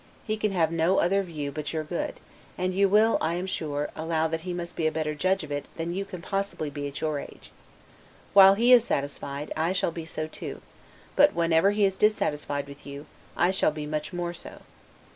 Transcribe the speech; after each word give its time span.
He 0.25 0.35
can 0.35 0.51
have 0.51 0.71
no 0.71 0.97
other 0.97 1.21
view 1.21 1.51
but 1.51 1.71
your 1.73 1.83
good; 1.83 2.19
and 2.57 2.73
you 2.73 2.89
will, 2.89 3.19
I 3.21 3.35
am 3.35 3.45
sure, 3.45 3.91
allow 3.95 4.27
that 4.29 4.39
he 4.41 4.51
must 4.51 4.75
be 4.75 4.87
a 4.87 4.91
better 4.91 5.13
judge 5.13 5.43
of 5.43 5.51
it 5.51 5.67
than 5.77 5.93
you 5.93 6.05
can 6.05 6.23
possibly 6.23 6.71
be 6.71 6.87
at 6.87 7.01
your 7.01 7.19
age. 7.19 7.51
While 8.33 8.55
he 8.55 8.73
is 8.73 8.83
satisfied, 8.83 9.53
I 9.55 9.73
shall 9.73 9.91
be 9.91 10.05
so 10.05 10.25
too; 10.25 10.63
but 11.15 11.35
whenever 11.35 11.69
he 11.69 11.85
is 11.85 11.95
dissatisfied 11.95 12.67
with 12.67 12.83
you, 12.83 13.05
I 13.37 13.51
shall 13.51 13.69
be 13.69 13.85
much 13.85 14.11
more 14.11 14.33
so. 14.33 14.61